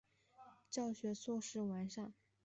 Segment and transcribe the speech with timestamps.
[0.67, 2.11] 教学设施完善。